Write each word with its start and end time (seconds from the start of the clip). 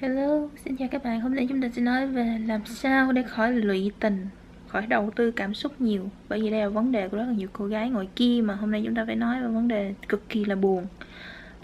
Hello, 0.00 0.48
xin 0.64 0.76
chào 0.76 0.88
các 0.88 1.04
bạn. 1.04 1.20
Hôm 1.20 1.34
nay 1.34 1.46
chúng 1.48 1.62
ta 1.62 1.68
sẽ 1.68 1.82
nói 1.82 2.06
về 2.06 2.38
làm 2.46 2.66
sao 2.66 3.12
để 3.12 3.22
khỏi 3.22 3.52
lụy 3.52 3.92
tình, 4.00 4.26
khỏi 4.68 4.86
đầu 4.86 5.10
tư 5.16 5.30
cảm 5.30 5.54
xúc 5.54 5.80
nhiều. 5.80 6.08
Bởi 6.28 6.40
vì 6.42 6.50
đây 6.50 6.60
là 6.60 6.68
vấn 6.68 6.92
đề 6.92 7.08
của 7.08 7.16
rất 7.16 7.24
là 7.26 7.32
nhiều 7.32 7.48
cô 7.52 7.66
gái 7.66 7.90
ngồi 7.90 8.08
kia 8.16 8.40
mà 8.44 8.54
hôm 8.54 8.70
nay 8.70 8.82
chúng 8.84 8.94
ta 8.94 9.04
phải 9.06 9.16
nói 9.16 9.42
về 9.42 9.48
vấn 9.48 9.68
đề 9.68 9.94
cực 10.08 10.28
kỳ 10.28 10.44
là 10.44 10.54
buồn. 10.54 10.86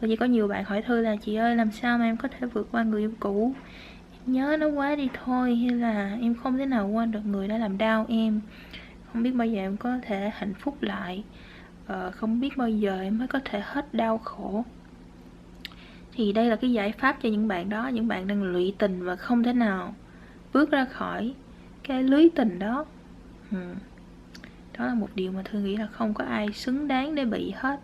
Bởi 0.01 0.11
vì 0.11 0.17
có 0.17 0.27
nhiều 0.27 0.49
bạn 0.49 0.65
hỏi 0.65 0.83
Thư 0.83 1.01
là 1.01 1.17
chị 1.17 1.35
ơi 1.35 1.57
làm 1.57 1.73
sao 1.73 1.99
mà 1.99 2.05
em 2.05 2.17
có 2.17 2.29
thể 2.29 2.47
vượt 2.47 2.69
qua 2.73 2.83
người 2.83 3.01
yêu 3.01 3.13
cũ? 3.21 3.55
Em 4.13 4.33
nhớ 4.33 4.57
nó 4.61 4.69
quá 4.69 4.97
đi 4.97 5.09
thôi 5.25 5.57
hay 5.57 5.71
là 5.71 6.19
em 6.21 6.35
không 6.35 6.59
thể 6.59 6.67
nào 6.67 6.89
quên 6.89 7.13
được 7.13 7.27
người 7.27 7.49
đã 7.49 7.59
làm 7.59 7.79
đau 7.79 8.07
em. 8.09 8.41
Không 9.13 9.23
biết 9.23 9.31
bao 9.31 9.47
giờ 9.47 9.61
em 9.61 9.77
có 9.77 9.99
thể 10.03 10.31
hạnh 10.35 10.55
phúc 10.55 10.83
lại. 10.83 11.25
Ờ, 11.87 12.11
không 12.11 12.41
biết 12.41 12.57
bao 12.57 12.69
giờ 12.69 13.01
em 13.01 13.19
mới 13.19 13.29
có 13.29 13.41
thể 13.45 13.61
hết 13.65 13.95
đau 13.95 14.19
khổ 14.19 14.65
thì 16.21 16.33
đây 16.33 16.47
là 16.47 16.57
cái 16.57 16.73
giải 16.73 16.93
pháp 16.93 17.17
cho 17.23 17.29
những 17.29 17.49
bạn 17.49 17.69
đó, 17.69 17.89
những 17.89 18.09
bạn 18.09 18.27
đang 18.27 18.43
lụy 18.43 18.75
tình 18.79 19.05
và 19.05 19.17
không 19.17 19.43
thể 19.43 19.53
nào 19.53 19.95
bước 20.53 20.71
ra 20.71 20.85
khỏi 20.85 21.35
cái 21.83 22.03
lưới 22.03 22.29
tình 22.35 22.59
đó. 22.59 22.85
Ừ. 23.51 23.57
đó 24.79 24.87
là 24.87 24.95
một 24.95 25.09
điều 25.15 25.33
mà 25.33 25.43
thư 25.43 25.59
nghĩ 25.59 25.77
là 25.77 25.87
không 25.87 26.15
có 26.15 26.25
ai 26.25 26.53
xứng 26.53 26.89
đáng 26.89 27.15
để 27.15 27.25
bị 27.25 27.53
hết. 27.57 27.81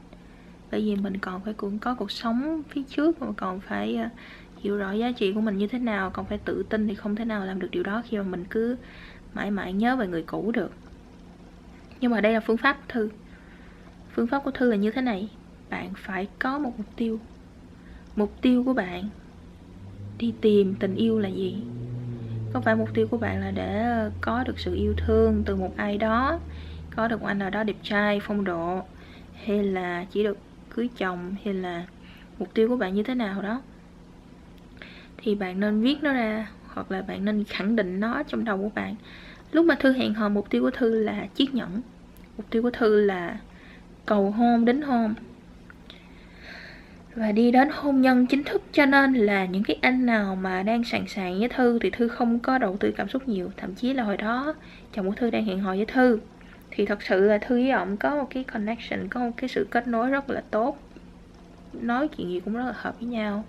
Bởi 0.70 0.80
vì 0.80 0.96
mình 0.96 1.18
còn 1.18 1.40
phải 1.44 1.54
cũng 1.54 1.78
có 1.78 1.94
cuộc 1.94 2.10
sống 2.10 2.62
phía 2.68 2.82
trước, 2.82 3.22
mà 3.22 3.26
còn 3.36 3.60
phải 3.60 3.96
ờ, 3.96 4.08
hiểu 4.56 4.76
rõ 4.76 4.92
giá 4.92 5.12
trị 5.12 5.32
của 5.32 5.40
mình 5.40 5.56
như 5.58 5.66
thế 5.66 5.78
nào, 5.78 6.10
còn 6.10 6.26
phải 6.26 6.38
tự 6.38 6.62
tin 6.68 6.88
thì 6.88 6.94
không 6.94 7.16
thể 7.16 7.24
nào 7.24 7.46
làm 7.46 7.58
được 7.58 7.68
điều 7.70 7.82
đó 7.82 8.02
khi 8.06 8.16
mà 8.16 8.22
mình 8.22 8.44
cứ 8.50 8.76
mãi 9.34 9.50
mãi 9.50 9.72
nhớ 9.72 9.96
về 9.96 10.06
người 10.06 10.22
cũ 10.22 10.50
được. 10.54 10.72
Nhưng 12.00 12.10
mà 12.10 12.20
đây 12.20 12.32
là 12.32 12.40
phương 12.40 12.56
pháp 12.56 12.78
thư. 12.88 13.10
Phương 14.14 14.26
pháp 14.26 14.44
của 14.44 14.50
thư 14.50 14.70
là 14.70 14.76
như 14.76 14.90
thế 14.90 15.02
này. 15.02 15.30
Bạn 15.70 15.90
phải 15.96 16.28
có 16.38 16.58
một 16.58 16.72
mục 16.76 16.86
tiêu 16.96 17.20
mục 18.16 18.32
tiêu 18.40 18.64
của 18.64 18.74
bạn 18.74 19.08
đi 20.18 20.34
tìm 20.40 20.74
tình 20.74 20.94
yêu 20.94 21.18
là 21.18 21.28
gì? 21.28 21.56
Có 22.52 22.60
phải 22.60 22.76
mục 22.76 22.94
tiêu 22.94 23.08
của 23.10 23.16
bạn 23.16 23.40
là 23.40 23.50
để 23.50 23.82
ờ, 23.82 24.10
có 24.20 24.44
được 24.44 24.58
sự 24.58 24.74
yêu 24.74 24.94
thương 24.96 25.42
từ 25.46 25.56
một 25.56 25.76
ai 25.76 25.98
đó, 25.98 26.40
có 26.96 27.08
được 27.08 27.20
một 27.20 27.26
anh 27.26 27.38
nào 27.38 27.50
đó 27.50 27.64
đẹp 27.64 27.76
trai, 27.82 28.20
phong 28.20 28.44
độ, 28.44 28.80
hay 29.44 29.64
là 29.64 30.04
chỉ 30.10 30.22
được 30.22 30.38
cưới 30.74 30.88
chồng, 30.96 31.34
hay 31.44 31.54
là 31.54 31.86
mục 32.38 32.54
tiêu 32.54 32.68
của 32.68 32.76
bạn 32.76 32.94
như 32.94 33.02
thế 33.02 33.14
nào 33.14 33.42
đó. 33.42 33.62
Thì 35.16 35.34
bạn 35.34 35.60
nên 35.60 35.80
viết 35.80 36.02
nó 36.02 36.12
ra, 36.12 36.50
hoặc 36.74 36.90
là 36.90 37.02
bạn 37.02 37.24
nên 37.24 37.44
khẳng 37.44 37.76
định 37.76 38.00
nó 38.00 38.22
trong 38.22 38.44
đầu 38.44 38.58
của 38.58 38.70
bạn. 38.74 38.94
Lúc 39.52 39.66
mà 39.66 39.74
thư 39.74 39.92
hẹn 39.92 40.14
hò, 40.14 40.28
mục 40.28 40.50
tiêu 40.50 40.62
của 40.62 40.70
thư 40.70 41.02
là 41.02 41.26
chiếc 41.34 41.54
nhẫn. 41.54 41.80
Mục 42.36 42.46
tiêu 42.50 42.62
của 42.62 42.70
thư 42.70 43.00
là 43.00 43.38
cầu 44.06 44.30
hôn 44.30 44.64
đến 44.64 44.82
hôn 44.82 45.14
và 47.16 47.32
đi 47.32 47.50
đến 47.50 47.68
hôn 47.72 48.00
nhân 48.00 48.26
chính 48.26 48.44
thức, 48.44 48.62
cho 48.72 48.86
nên 48.86 49.14
là 49.14 49.46
những 49.46 49.62
cái 49.62 49.78
anh 49.82 50.06
nào 50.06 50.36
mà 50.36 50.62
đang 50.62 50.84
sẵn 50.84 51.04
sàng 51.08 51.38
với 51.38 51.48
Thư 51.48 51.78
thì 51.78 51.90
Thư 51.90 52.08
không 52.08 52.38
có 52.38 52.58
đầu 52.58 52.76
tư 52.76 52.92
cảm 52.96 53.08
xúc 53.08 53.28
nhiều. 53.28 53.50
Thậm 53.56 53.74
chí 53.74 53.92
là 53.92 54.02
hồi 54.02 54.16
đó, 54.16 54.54
chồng 54.94 55.08
của 55.08 55.14
Thư 55.14 55.30
đang 55.30 55.44
hẹn 55.44 55.60
hò 55.60 55.76
với 55.76 55.84
Thư. 55.86 56.18
Thì 56.70 56.86
thật 56.86 57.02
sự 57.02 57.20
là 57.20 57.38
Thư 57.38 57.54
với 57.54 57.70
ông 57.70 57.96
có 57.96 58.16
một 58.16 58.26
cái 58.30 58.44
connection, 58.44 59.08
có 59.08 59.20
một 59.20 59.30
cái 59.36 59.48
sự 59.48 59.66
kết 59.70 59.88
nối 59.88 60.10
rất 60.10 60.30
là 60.30 60.42
tốt. 60.50 60.78
Nói 61.72 62.08
chuyện 62.08 62.28
gì 62.28 62.40
cũng 62.40 62.54
rất 62.54 62.64
là 62.64 62.74
hợp 62.76 62.94
với 63.00 63.08
nhau. 63.08 63.44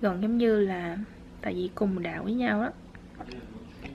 Gần 0.00 0.22
giống 0.22 0.38
như 0.38 0.60
là, 0.60 0.96
tại 1.40 1.54
vì 1.54 1.70
cùng 1.74 2.02
đạo 2.02 2.22
với 2.22 2.32
nhau 2.32 2.62
đó. 2.62 2.70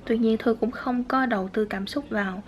Tuy 0.05 0.17
nhiên 0.17 0.37
Thư 0.37 0.53
cũng 0.53 0.71
không 0.71 1.03
có 1.03 1.25
đầu 1.25 1.49
tư 1.53 1.65
cảm 1.65 1.87
xúc 1.87 2.09
vào. 2.09 2.43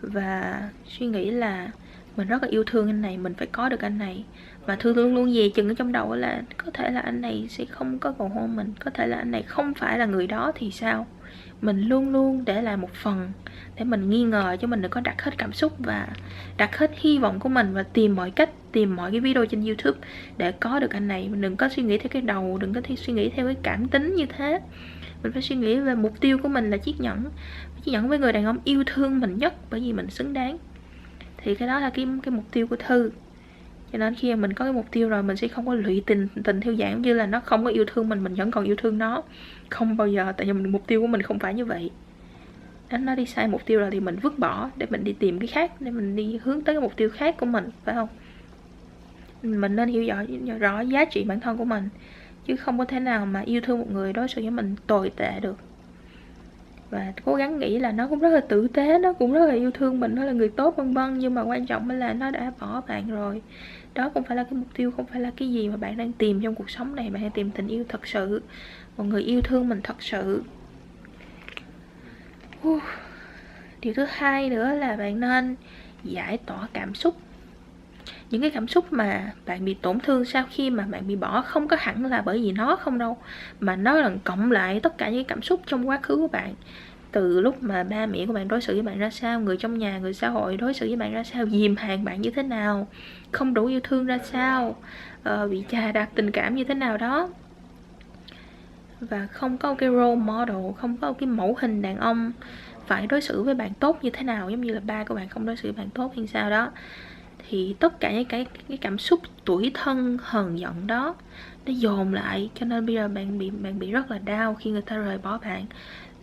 Và 0.00 0.62
suy 0.86 1.06
nghĩ 1.06 1.30
là 1.30 1.70
mình 2.16 2.28
rất 2.28 2.42
là 2.42 2.48
yêu 2.48 2.64
thương 2.66 2.88
anh 2.88 3.02
này, 3.02 3.18
mình 3.18 3.34
phải 3.34 3.46
có 3.46 3.68
được 3.68 3.80
anh 3.80 3.98
này 3.98 4.24
và 4.66 4.76
thương 4.76 4.96
luôn 4.96 5.14
luôn 5.14 5.32
về 5.34 5.48
chừng 5.54 5.68
ở 5.68 5.74
trong 5.74 5.92
đầu 5.92 6.14
là 6.14 6.42
có 6.56 6.70
thể 6.74 6.90
là 6.90 7.00
anh 7.00 7.20
này 7.20 7.46
sẽ 7.48 7.64
không 7.64 7.98
có 7.98 8.14
cầu 8.18 8.28
hôn 8.28 8.56
mình, 8.56 8.72
có 8.84 8.90
thể 8.90 9.06
là 9.06 9.16
anh 9.16 9.30
này 9.30 9.42
không 9.42 9.74
phải 9.74 9.98
là 9.98 10.06
người 10.06 10.26
đó 10.26 10.52
thì 10.54 10.70
sao? 10.70 11.06
Mình 11.60 11.80
luôn 11.80 12.12
luôn 12.12 12.44
để 12.44 12.62
lại 12.62 12.76
một 12.76 12.94
phần 12.94 13.32
để 13.76 13.84
mình 13.84 14.10
nghi 14.10 14.22
ngờ 14.22 14.56
cho 14.60 14.68
mình 14.68 14.82
đừng 14.82 14.90
có 14.90 15.00
đặt 15.00 15.22
hết 15.22 15.38
cảm 15.38 15.52
xúc 15.52 15.72
và 15.78 16.08
đặt 16.56 16.76
hết 16.78 16.90
hy 16.94 17.18
vọng 17.18 17.40
của 17.40 17.48
mình 17.48 17.74
và 17.74 17.82
tìm 17.82 18.16
mọi 18.16 18.30
cách, 18.30 18.50
tìm 18.72 18.96
mọi 18.96 19.10
cái 19.10 19.20
video 19.20 19.46
trên 19.46 19.64
youtube 19.64 19.98
để 20.36 20.52
có 20.52 20.78
được 20.78 20.90
anh 20.90 21.08
này. 21.08 21.28
Mình 21.28 21.40
đừng 21.40 21.56
có 21.56 21.68
suy 21.68 21.82
nghĩ 21.82 21.98
theo 21.98 22.08
cái 22.08 22.22
đầu, 22.22 22.58
đừng 22.58 22.74
có 22.74 22.80
suy 22.96 23.12
nghĩ 23.12 23.28
theo 23.28 23.46
cái 23.46 23.56
cảm 23.62 23.88
tính 23.88 24.14
như 24.14 24.26
thế. 24.26 24.60
Mình 25.22 25.32
phải 25.32 25.42
suy 25.42 25.56
nghĩ 25.56 25.78
về 25.78 25.94
mục 25.94 26.20
tiêu 26.20 26.38
của 26.38 26.48
mình 26.48 26.70
là 26.70 26.76
chiếc 26.76 27.00
nhẫn 27.00 27.24
chiếc 27.84 27.92
nhẫn 27.92 28.08
với 28.08 28.18
người 28.18 28.32
đàn 28.32 28.44
ông 28.44 28.58
yêu 28.64 28.84
thương 28.86 29.20
mình 29.20 29.38
nhất 29.38 29.54
bởi 29.70 29.80
vì 29.80 29.92
mình 29.92 30.10
xứng 30.10 30.32
đáng. 30.32 30.58
Thì 31.36 31.54
cái 31.54 31.68
đó 31.68 31.80
là 31.80 31.90
cái 31.90 32.06
cái 32.22 32.34
mục 32.34 32.44
tiêu 32.52 32.66
của 32.66 32.76
thư 32.76 33.10
cho 33.94 33.98
nên 33.98 34.14
khi 34.14 34.30
mà 34.30 34.36
mình 34.36 34.52
có 34.52 34.64
cái 34.64 34.72
mục 34.72 34.86
tiêu 34.90 35.08
rồi 35.08 35.22
mình 35.22 35.36
sẽ 35.36 35.48
không 35.48 35.66
có 35.66 35.74
lụy 35.74 36.02
tình 36.06 36.28
tình 36.44 36.60
theo 36.60 36.74
dạng 36.74 37.02
như 37.02 37.14
là 37.14 37.26
nó 37.26 37.40
không 37.40 37.64
có 37.64 37.70
yêu 37.70 37.84
thương 37.84 38.08
mình 38.08 38.24
mình 38.24 38.34
vẫn 38.34 38.50
còn 38.50 38.64
yêu 38.64 38.76
thương 38.76 38.98
nó. 38.98 39.22
Không 39.68 39.96
bao 39.96 40.08
giờ 40.08 40.32
tại 40.36 40.46
vì 40.46 40.52
mình, 40.52 40.72
mục 40.72 40.86
tiêu 40.86 41.00
của 41.00 41.06
mình 41.06 41.22
không 41.22 41.38
phải 41.38 41.54
như 41.54 41.64
vậy. 41.64 41.90
Nó 42.90 42.98
nó 42.98 43.14
đi 43.14 43.26
sai 43.26 43.48
mục 43.48 43.66
tiêu 43.66 43.80
rồi 43.80 43.90
thì 43.90 44.00
mình 44.00 44.16
vứt 44.22 44.38
bỏ 44.38 44.70
để 44.76 44.86
mình 44.90 45.04
đi 45.04 45.12
tìm 45.12 45.38
cái 45.38 45.46
khác 45.46 45.80
để 45.80 45.90
mình 45.90 46.16
đi 46.16 46.40
hướng 46.42 46.64
tới 46.64 46.74
cái 46.74 46.80
mục 46.80 46.96
tiêu 46.96 47.10
khác 47.10 47.36
của 47.38 47.46
mình 47.46 47.70
phải 47.84 47.94
không? 47.94 48.08
Mình 49.42 49.76
nên 49.76 49.88
hiểu 49.88 50.04
rõ 50.06 50.22
rõ 50.58 50.80
giá 50.80 51.04
trị 51.04 51.24
bản 51.24 51.40
thân 51.40 51.56
của 51.56 51.64
mình 51.64 51.88
chứ 52.46 52.56
không 52.56 52.78
có 52.78 52.84
thể 52.84 53.00
nào 53.00 53.26
mà 53.26 53.40
yêu 53.40 53.60
thương 53.60 53.78
một 53.78 53.90
người 53.90 54.12
đối 54.12 54.28
xử 54.28 54.42
với 54.42 54.50
mình 54.50 54.76
tồi 54.86 55.10
tệ 55.16 55.40
được 55.40 55.56
và 56.94 57.12
cố 57.24 57.34
gắng 57.34 57.58
nghĩ 57.58 57.78
là 57.78 57.92
nó 57.92 58.08
cũng 58.08 58.18
rất 58.18 58.28
là 58.28 58.40
tử 58.40 58.68
tế, 58.68 58.98
nó 58.98 59.12
cũng 59.12 59.32
rất 59.32 59.46
là 59.46 59.54
yêu 59.54 59.70
thương 59.70 60.00
mình, 60.00 60.14
nó 60.14 60.24
là 60.24 60.32
người 60.32 60.48
tốt, 60.48 60.76
vân 60.76 60.94
vân. 60.94 61.18
Nhưng 61.18 61.34
mà 61.34 61.42
quan 61.42 61.66
trọng 61.66 61.90
là 61.90 62.12
nó 62.12 62.30
đã 62.30 62.52
bỏ 62.60 62.80
bạn 62.88 63.10
rồi. 63.10 63.42
Đó 63.94 64.10
không 64.14 64.24
phải 64.24 64.36
là 64.36 64.44
cái 64.44 64.52
mục 64.52 64.68
tiêu, 64.74 64.90
không 64.90 65.06
phải 65.06 65.20
là 65.20 65.30
cái 65.36 65.52
gì 65.52 65.68
mà 65.68 65.76
bạn 65.76 65.96
đang 65.96 66.12
tìm 66.12 66.40
trong 66.42 66.54
cuộc 66.54 66.70
sống 66.70 66.96
này. 66.96 67.10
Bạn 67.10 67.22
đang 67.22 67.30
tìm 67.30 67.50
tình 67.50 67.68
yêu 67.68 67.84
thật 67.88 68.06
sự. 68.06 68.42
Một 68.96 69.04
người 69.04 69.22
yêu 69.22 69.40
thương 69.42 69.68
mình 69.68 69.80
thật 69.82 70.02
sự. 70.02 70.42
Điều 73.80 73.94
thứ 73.94 74.06
hai 74.08 74.50
nữa 74.50 74.74
là 74.74 74.96
bạn 74.96 75.20
nên 75.20 75.56
giải 76.04 76.38
tỏa 76.38 76.68
cảm 76.72 76.94
xúc 76.94 77.16
những 78.30 78.40
cái 78.40 78.50
cảm 78.50 78.68
xúc 78.68 78.92
mà 78.92 79.32
bạn 79.46 79.64
bị 79.64 79.74
tổn 79.74 80.00
thương 80.00 80.24
sau 80.24 80.44
khi 80.50 80.70
mà 80.70 80.86
bạn 80.90 81.06
bị 81.06 81.16
bỏ 81.16 81.42
không 81.42 81.68
có 81.68 81.76
hẳn 81.80 82.04
là 82.04 82.22
bởi 82.22 82.42
vì 82.42 82.52
nó 82.52 82.76
không 82.76 82.98
đâu 82.98 83.16
mà 83.60 83.76
nó 83.76 83.94
là 83.94 84.10
cộng 84.24 84.52
lại 84.52 84.80
tất 84.80 84.98
cả 84.98 85.10
những 85.10 85.24
cảm 85.24 85.42
xúc 85.42 85.60
trong 85.66 85.88
quá 85.88 85.98
khứ 86.02 86.16
của 86.16 86.28
bạn. 86.28 86.54
Từ 87.12 87.40
lúc 87.40 87.62
mà 87.62 87.84
ba 87.84 88.06
mẹ 88.06 88.26
của 88.26 88.32
bạn 88.32 88.48
đối 88.48 88.60
xử 88.60 88.72
với 88.72 88.82
bạn 88.82 88.98
ra 88.98 89.10
sao 89.10 89.40
người 89.40 89.56
trong 89.56 89.78
nhà 89.78 89.98
người 89.98 90.14
xã 90.14 90.28
hội 90.28 90.56
đối 90.56 90.74
xử 90.74 90.86
với 90.86 90.96
bạn 90.96 91.12
ra 91.12 91.24
sao 91.24 91.46
dìm 91.46 91.76
hàng 91.76 92.04
bạn 92.04 92.20
như 92.20 92.30
thế 92.30 92.42
nào 92.42 92.88
không 93.32 93.54
đủ 93.54 93.66
yêu 93.66 93.80
thương 93.80 94.06
ra 94.06 94.18
sao 94.18 94.76
uh, 95.28 95.50
bị 95.50 95.64
chà 95.68 95.92
đạp 95.92 96.08
tình 96.14 96.30
cảm 96.30 96.54
như 96.54 96.64
thế 96.64 96.74
nào 96.74 96.96
đó. 96.96 97.28
Và 99.00 99.26
không 99.26 99.58
có 99.58 99.74
cái 99.74 99.88
role 99.90 100.14
model 100.14 100.72
không 100.76 100.96
có 100.96 101.12
cái 101.12 101.26
mẫu 101.26 101.56
hình 101.60 101.82
đàn 101.82 101.96
ông 101.96 102.32
phải 102.86 103.06
đối 103.06 103.20
xử 103.20 103.42
với 103.42 103.54
bạn 103.54 103.74
tốt 103.80 103.98
như 104.02 104.10
thế 104.10 104.22
nào 104.22 104.50
giống 104.50 104.60
như 104.60 104.74
là 104.74 104.80
ba 104.80 105.04
của 105.04 105.14
bạn 105.14 105.28
không 105.28 105.46
đối 105.46 105.56
xử 105.56 105.72
với 105.72 105.84
bạn 105.84 105.90
tốt 105.90 106.12
hay 106.16 106.26
sao 106.26 106.50
đó 106.50 106.70
thì 107.48 107.74
tất 107.80 108.00
cả 108.00 108.12
những 108.12 108.24
cái 108.24 108.46
cái 108.68 108.76
cảm 108.76 108.98
xúc 108.98 109.20
tuổi 109.44 109.70
thân, 109.74 110.18
hờn 110.22 110.58
giận 110.58 110.86
đó, 110.86 111.14
nó 111.66 111.72
dồn 111.72 112.14
lại 112.14 112.50
cho 112.54 112.66
nên 112.66 112.86
bây 112.86 112.94
giờ 112.94 113.08
bạn 113.08 113.38
bị 113.38 113.50
bạn 113.50 113.78
bị 113.78 113.90
rất 113.90 114.10
là 114.10 114.18
đau 114.18 114.54
khi 114.54 114.70
người 114.70 114.82
ta 114.82 114.96
rời 114.96 115.18
bỏ 115.18 115.38
bạn 115.38 115.66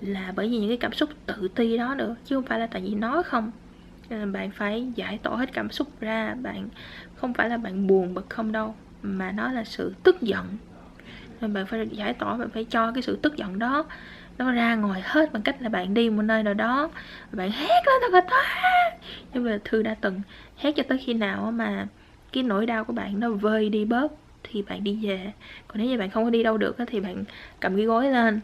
là 0.01 0.33
bởi 0.35 0.49
vì 0.49 0.57
những 0.57 0.69
cái 0.69 0.77
cảm 0.77 0.93
xúc 0.93 1.09
tự 1.25 1.47
ti 1.55 1.77
đó 1.77 1.95
nữa, 1.95 2.15
chứ 2.25 2.35
không 2.35 2.45
phải 2.45 2.59
là 2.59 2.67
tại 2.67 2.81
vì 2.81 2.95
nó 2.95 3.23
không. 3.23 3.51
Nên 4.09 4.31
bạn 4.31 4.51
phải 4.51 4.87
giải 4.95 5.19
tỏa 5.23 5.37
hết 5.37 5.53
cảm 5.53 5.69
xúc 5.69 5.87
ra, 5.99 6.35
bạn 6.41 6.69
không 7.15 7.33
phải 7.33 7.49
là 7.49 7.57
bạn 7.57 7.87
buồn 7.87 8.13
bực 8.13 8.29
không 8.29 8.51
đâu, 8.51 8.75
mà 9.01 9.31
nó 9.31 9.51
là 9.51 9.63
sự 9.63 9.93
tức 10.03 10.21
giận. 10.21 10.45
Nên 11.41 11.53
bạn 11.53 11.65
phải 11.65 11.87
giải 11.91 12.13
tỏa, 12.13 12.37
bạn 12.37 12.49
phải 12.49 12.65
cho 12.65 12.91
cái 12.91 13.01
sự 13.01 13.19
tức 13.21 13.37
giận 13.37 13.59
đó 13.59 13.85
nó 14.41 14.51
ra 14.51 14.75
ngoài 14.75 15.01
hết 15.05 15.33
bằng 15.33 15.41
cách 15.41 15.61
là 15.61 15.69
bạn 15.69 15.93
đi 15.93 16.09
một 16.09 16.21
nơi 16.21 16.43
nào 16.43 16.53
đó, 16.53 16.89
bạn 17.31 17.51
hét 17.51 17.81
lên 17.85 18.01
thật 18.01 18.13
là 18.13 18.21
to. 18.21 18.37
Nhưng 19.33 19.43
mà 19.43 19.57
thư 19.65 19.83
đã 19.83 19.95
từng 20.01 20.21
hét 20.57 20.71
cho 20.75 20.83
tới 20.83 20.97
khi 20.97 21.13
nào 21.13 21.51
mà 21.51 21.87
cái 22.33 22.43
nỗi 22.43 22.65
đau 22.65 22.83
của 22.83 22.93
bạn 22.93 23.19
nó 23.19 23.29
vơi 23.29 23.69
đi 23.69 23.85
bớt 23.85 24.11
thì 24.43 24.61
bạn 24.61 24.83
đi 24.83 24.99
về. 25.01 25.31
Còn 25.67 25.77
nếu 25.77 25.87
như 25.87 25.97
bạn 25.97 26.09
không 26.09 26.23
có 26.23 26.29
đi 26.29 26.43
đâu 26.43 26.57
được 26.57 26.75
thì 26.87 26.99
bạn 26.99 27.23
cầm 27.59 27.75
cái 27.75 27.85
gối 27.85 28.09
lên, 28.09 28.41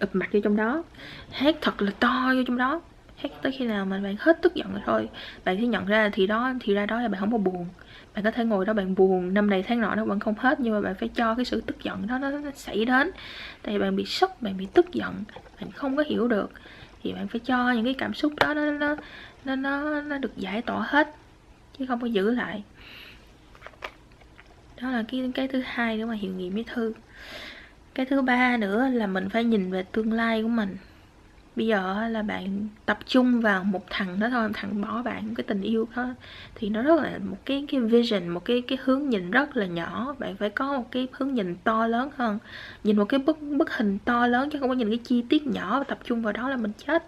ụp 0.00 0.14
mặt 0.14 0.28
vô 0.32 0.40
trong 0.44 0.56
đó, 0.56 0.82
hét 1.30 1.56
thật 1.60 1.82
là 1.82 1.90
to 2.00 2.32
vô 2.36 2.42
trong 2.46 2.56
đó 2.56 2.80
hết 3.22 3.28
tới 3.42 3.52
khi 3.52 3.66
nào 3.66 3.84
mà 3.84 4.00
bạn 4.00 4.16
hết 4.18 4.42
tức 4.42 4.54
giận 4.54 4.72
rồi 4.72 4.80
thôi. 4.86 5.08
Bạn 5.44 5.56
sẽ 5.60 5.66
nhận 5.66 5.86
ra 5.86 6.10
thì 6.12 6.26
đó 6.26 6.52
thì 6.60 6.74
ra 6.74 6.86
đó 6.86 7.00
là 7.00 7.08
bạn 7.08 7.20
không 7.20 7.32
có 7.32 7.38
buồn. 7.38 7.66
Bạn 8.14 8.24
có 8.24 8.30
thể 8.30 8.44
ngồi 8.44 8.66
đó 8.66 8.72
bạn 8.72 8.94
buồn. 8.94 9.34
Năm 9.34 9.50
này 9.50 9.62
tháng 9.62 9.80
nọ 9.80 9.94
nó 9.94 10.04
vẫn 10.04 10.20
không 10.20 10.34
hết 10.38 10.60
nhưng 10.60 10.74
mà 10.74 10.80
bạn 10.80 10.94
phải 10.94 11.08
cho 11.08 11.34
cái 11.34 11.44
sự 11.44 11.60
tức 11.60 11.82
giận 11.82 12.06
đó 12.06 12.18
nó, 12.18 12.30
nó 12.30 12.50
xảy 12.54 12.84
đến. 12.84 13.10
Tại 13.62 13.74
vì 13.74 13.80
bạn 13.80 13.96
bị 13.96 14.04
sốc 14.04 14.42
bạn 14.42 14.56
bị 14.56 14.66
tức 14.74 14.92
giận 14.92 15.14
bạn 15.60 15.70
không 15.72 15.96
có 15.96 16.02
hiểu 16.06 16.28
được. 16.28 16.50
Thì 17.02 17.12
bạn 17.12 17.28
phải 17.28 17.40
cho 17.40 17.72
những 17.72 17.84
cái 17.84 17.94
cảm 17.94 18.14
xúc 18.14 18.32
đó 18.40 18.54
nó 18.54 18.70
nó 18.70 18.96
nó 19.44 19.56
nó, 19.56 20.00
nó 20.00 20.18
được 20.18 20.36
giải 20.36 20.62
tỏa 20.62 20.82
hết 20.88 21.14
chứ 21.78 21.86
không 21.86 22.00
có 22.00 22.06
giữ 22.06 22.30
lại. 22.30 22.62
Đó 24.82 24.90
là 24.90 25.04
cái 25.08 25.30
cái 25.34 25.48
thứ 25.48 25.62
hai 25.66 25.96
nữa 25.96 26.06
mà 26.06 26.14
hiệu 26.14 26.32
nghiệm 26.32 26.54
với 26.54 26.64
thư. 26.64 26.92
Cái 27.94 28.06
thứ 28.06 28.22
ba 28.22 28.56
nữa 28.56 28.88
là 28.92 29.06
mình 29.06 29.28
phải 29.28 29.44
nhìn 29.44 29.70
về 29.70 29.82
tương 29.82 30.12
lai 30.12 30.42
của 30.42 30.48
mình 30.48 30.76
bây 31.60 31.66
giờ 31.66 32.08
là 32.08 32.22
bạn 32.22 32.68
tập 32.86 32.98
trung 33.06 33.40
vào 33.40 33.64
một 33.64 33.84
thằng 33.90 34.20
đó 34.20 34.28
thôi 34.30 34.50
thằng 34.54 34.80
bỏ 34.80 35.02
bạn 35.02 35.34
cái 35.34 35.44
tình 35.44 35.62
yêu 35.62 35.88
đó. 35.96 36.14
Thì 36.54 36.68
nó 36.68 36.82
rất 36.82 37.00
là 37.00 37.18
một 37.24 37.36
cái 37.44 37.64
cái 37.68 37.80
vision 37.80 38.28
một 38.28 38.44
cái 38.44 38.62
cái 38.68 38.78
hướng 38.84 39.08
nhìn 39.08 39.30
rất 39.30 39.56
là 39.56 39.66
nhỏ. 39.66 40.14
Bạn 40.18 40.36
phải 40.36 40.50
có 40.50 40.72
một 40.72 40.88
cái 40.90 41.08
hướng 41.12 41.34
nhìn 41.34 41.56
to 41.64 41.86
lớn 41.86 42.10
hơn 42.16 42.38
nhìn 42.84 42.96
một 42.96 43.04
cái 43.04 43.20
bức 43.20 43.42
bức 43.42 43.76
hình 43.76 43.98
to 44.04 44.26
lớn 44.26 44.50
chứ 44.50 44.58
không 44.58 44.68
có 44.68 44.74
nhìn 44.74 44.88
cái 44.88 44.98
chi 44.98 45.22
tiết 45.28 45.46
nhỏ 45.46 45.78
và 45.78 45.84
tập 45.84 45.98
trung 46.04 46.22
vào 46.22 46.32
đó 46.32 46.48
là 46.48 46.56
mình 46.56 46.72
chết. 46.86 47.04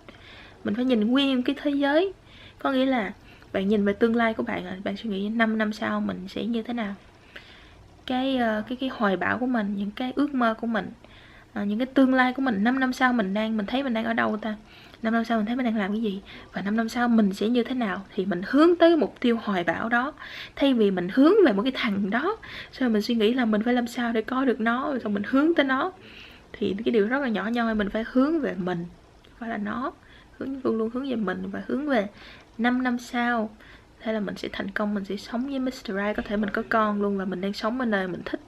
Mình 0.64 0.74
phải 0.74 0.84
nhìn 0.84 1.00
nguyên 1.00 1.42
cái 1.42 1.56
thế 1.62 1.70
giới. 1.70 2.12
Có 2.58 2.72
nghĩa 2.72 2.86
là 2.86 3.12
bạn 3.52 3.68
nhìn 3.68 3.84
về 3.84 3.92
tương 3.92 4.16
lai 4.16 4.34
của 4.34 4.42
bạn 4.42 4.66
à, 4.66 4.76
bạn 4.84 4.96
suy 4.96 5.10
nghĩ 5.10 5.28
5 5.28 5.58
năm 5.58 5.72
sau 5.72 6.00
mình 6.00 6.28
sẽ 6.28 6.44
như 6.44 6.62
thế 6.62 6.74
nào. 6.74 6.94
Cái 8.06 8.36
ờ, 8.36 8.62
cái 8.68 8.76
cái 8.80 8.90
hoài 8.92 9.16
bão 9.16 9.38
của 9.38 9.46
mình 9.46 9.74
những 9.76 9.90
cái 9.90 10.12
ước 10.16 10.34
mơ 10.34 10.54
của 10.60 10.66
mình 10.66 10.90
à, 11.52 11.64
những 11.64 11.78
cái 11.78 11.86
tương 11.86 12.14
lai 12.14 12.32
của 12.32 12.42
mình 12.42 12.64
5 12.64 12.80
năm 12.80 12.92
sau 12.92 13.12
mình 13.12 13.34
đang 13.34 13.56
mình 13.56 13.66
thấy 13.66 13.82
mình 13.82 13.94
đang 13.94 14.04
ở 14.04 14.12
đâu 14.12 14.36
ta? 14.36 14.56
5 15.02 15.12
năm 15.12 15.24
sau 15.24 15.38
mình 15.38 15.46
thấy 15.46 15.56
mình 15.56 15.64
đang 15.64 15.76
làm 15.76 15.92
cái 15.92 16.02
gì? 16.02 16.22
Và 16.52 16.62
5 16.62 16.76
năm 16.76 16.88
sau 16.88 17.08
mình 17.08 17.32
sẽ 17.32 17.48
như 17.48 17.62
thế 17.62 17.74
nào? 17.74 18.04
Thì 18.14 18.26
mình 18.26 18.42
hướng 18.46 18.76
tới 18.76 18.96
mục 18.96 19.14
tiêu 19.20 19.38
hoài 19.42 19.64
bão 19.64 19.88
đó. 19.88 20.12
Thay 20.56 20.74
vì 20.74 20.90
mình 20.90 21.08
hướng 21.12 21.32
về 21.46 21.52
một 21.52 21.62
cái 21.62 21.72
thằng 21.74 22.10
đó 22.10 22.36
sau 22.72 22.88
mình 22.88 23.02
suy 23.02 23.14
nghĩ 23.14 23.34
là 23.34 23.44
mình 23.44 23.62
phải 23.62 23.74
làm 23.74 23.86
sao 23.86 24.12
để 24.12 24.22
có 24.22 24.44
được 24.44 24.60
nó 24.60 24.90
rồi 24.90 25.12
mình 25.12 25.22
hướng 25.26 25.54
tới 25.54 25.64
nó. 25.64 25.92
Thì 26.52 26.74
cái 26.84 26.92
điều 26.92 27.08
rất 27.08 27.22
là 27.22 27.28
nhỏ 27.28 27.48
nhoi 27.48 27.74
mình 27.74 27.90
phải 27.90 28.04
hướng 28.12 28.40
về 28.40 28.54
mình. 28.58 28.86
Phải 29.38 29.48
là 29.48 29.56
nó. 29.56 29.92
Hướng 30.38 30.60
luôn 30.64 30.78
luôn 30.78 30.90
hướng 30.94 31.10
về 31.10 31.16
mình 31.16 31.50
và 31.50 31.62
hướng 31.66 31.88
về 31.88 32.06
5 32.58 32.82
năm 32.82 32.98
sau. 32.98 33.50
Thế 34.00 34.12
là 34.12 34.20
mình 34.20 34.36
sẽ 34.36 34.48
thành 34.52 34.70
công 34.70 34.94
mình 34.94 35.04
sẽ 35.04 35.16
sống 35.16 35.46
với 35.46 35.58
Mr. 35.58 35.70
Right. 35.70 36.16
Có 36.16 36.22
thể 36.24 36.36
mình 36.36 36.50
có 36.50 36.62
con 36.68 37.02
luôn 37.02 37.18
và 37.18 37.24
mình 37.24 37.40
đang 37.40 37.52
sống 37.52 37.80
ở 37.80 37.86
nơi 37.86 38.08
mình 38.08 38.22
thích 38.24 38.40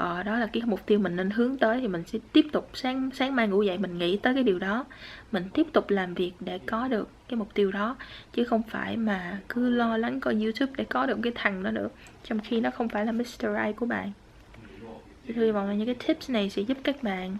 ờ, 0.00 0.22
đó 0.22 0.38
là 0.38 0.46
cái 0.46 0.62
mục 0.66 0.86
tiêu 0.86 0.98
mình 0.98 1.16
nên 1.16 1.30
hướng 1.30 1.56
tới 1.56 1.80
thì 1.80 1.88
mình 1.88 2.02
sẽ 2.06 2.18
tiếp 2.32 2.46
tục 2.52 2.70
sáng 2.74 3.10
sáng 3.14 3.36
mai 3.36 3.48
ngủ 3.48 3.62
dậy 3.62 3.78
mình 3.78 3.98
nghĩ 3.98 4.16
tới 4.16 4.34
cái 4.34 4.42
điều 4.42 4.58
đó 4.58 4.84
mình 5.32 5.44
tiếp 5.54 5.66
tục 5.72 5.90
làm 5.90 6.14
việc 6.14 6.32
để 6.40 6.58
có 6.66 6.88
được 6.88 7.08
cái 7.28 7.36
mục 7.36 7.54
tiêu 7.54 7.72
đó 7.72 7.96
chứ 8.32 8.44
không 8.44 8.62
phải 8.62 8.96
mà 8.96 9.40
cứ 9.48 9.70
lo 9.70 9.96
lắng 9.96 10.20
coi 10.20 10.34
YouTube 10.34 10.72
để 10.76 10.84
có 10.84 11.06
được 11.06 11.18
cái 11.22 11.32
thằng 11.34 11.62
đó 11.62 11.70
nữa 11.70 11.88
trong 12.24 12.40
khi 12.40 12.60
nó 12.60 12.70
không 12.70 12.88
phải 12.88 13.06
là 13.06 13.12
Mr. 13.12 13.40
Right 13.40 13.76
của 13.76 13.86
bạn 13.86 14.12
thì 15.26 15.34
hy 15.34 15.50
vọng 15.50 15.68
là 15.68 15.74
những 15.74 15.86
cái 15.86 15.96
tips 16.06 16.30
này 16.30 16.50
sẽ 16.50 16.62
giúp 16.62 16.78
các 16.84 17.02
bạn 17.02 17.36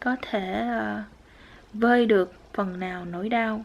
có 0.00 0.16
thể 0.22 0.68
uh, 0.78 1.04
vơi 1.72 2.06
được 2.06 2.32
phần 2.54 2.80
nào 2.80 3.04
nỗi 3.04 3.28
đau 3.28 3.64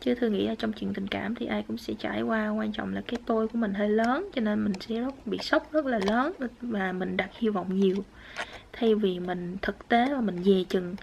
chứ 0.00 0.14
thư 0.14 0.28
nghĩ 0.28 0.46
là 0.48 0.54
trong 0.54 0.72
chuyện 0.72 0.94
tình 0.94 1.08
cảm 1.08 1.34
thì 1.34 1.46
ai 1.46 1.64
cũng 1.68 1.78
sẽ 1.78 1.94
trải 1.98 2.22
qua. 2.22 2.48
Quan 2.48 2.72
trọng 2.72 2.94
là 2.94 3.02
cái 3.06 3.20
tôi 3.26 3.48
của 3.48 3.58
mình 3.58 3.74
hơi 3.74 3.88
lớn 3.88 4.28
cho 4.34 4.40
nên 4.40 4.64
mình 4.64 4.72
sẽ 4.80 5.00
rất 5.00 5.26
bị 5.26 5.38
sốc 5.38 5.72
rất 5.72 5.86
là 5.86 6.00
lớn 6.06 6.32
và 6.60 6.92
mình 6.92 7.16
đặt 7.16 7.30
hy 7.38 7.48
vọng 7.48 7.80
nhiều. 7.80 7.96
Thay 8.72 8.94
vì 8.94 9.20
mình 9.20 9.56
thực 9.62 9.88
tế 9.88 10.14
và 10.14 10.20
mình 10.20 10.42
dè 10.44 10.62
chừng 10.68 10.96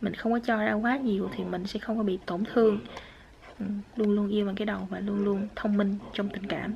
mình 0.00 0.14
không 0.14 0.32
có 0.32 0.38
cho 0.38 0.56
ra 0.56 0.72
quá 0.72 0.96
nhiều 0.96 1.30
thì 1.36 1.44
mình 1.44 1.66
sẽ 1.66 1.80
không 1.80 1.96
có 1.96 2.02
bị 2.02 2.18
tổn 2.26 2.44
thương. 2.44 2.78
Ừ, 3.58 3.66
luôn 3.96 4.10
luôn 4.10 4.28
yêu 4.28 4.46
bằng 4.46 4.54
cái 4.54 4.66
đầu 4.66 4.86
và 4.90 5.00
luôn 5.00 5.24
luôn 5.24 5.48
thông 5.56 5.76
minh 5.76 5.98
trong 6.12 6.28
tình 6.28 6.46
cảm. 6.46 6.74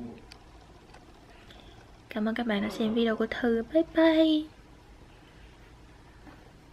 Cảm 2.09 2.29
ơn 2.29 2.35
các 2.35 2.47
bạn 2.47 2.61
đã 2.61 2.69
xem 2.69 2.93
video 2.93 3.15
của 3.15 3.27
thư. 3.29 3.63
Bye 3.73 3.83
bye. 3.95 4.60